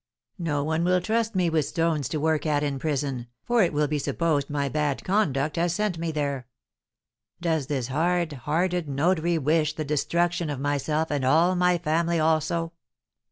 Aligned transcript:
No 0.39 0.63
one 0.63 0.83
will 0.83 0.99
trust 0.99 1.35
me 1.35 1.47
with 1.47 1.65
stones 1.65 2.09
to 2.09 2.19
work 2.19 2.47
at 2.47 2.63
in 2.63 2.79
prison, 2.79 3.27
for 3.43 3.61
it 3.61 3.71
will 3.71 3.87
be 3.87 3.99
supposed 3.99 4.49
my 4.49 4.67
bad 4.67 5.03
conduct 5.03 5.57
has 5.57 5.75
sent 5.75 5.99
me 5.99 6.11
there. 6.11 6.47
Does 7.39 7.67
this 7.67 7.89
hard 7.89 8.33
hearted 8.33 8.89
notary 8.89 9.37
wish 9.37 9.73
the 9.75 9.85
destruction 9.85 10.49
of 10.49 10.59
myself 10.59 11.11
and 11.11 11.23
all 11.23 11.53
my 11.55 11.77
family 11.77 12.19
also?" 12.19 12.73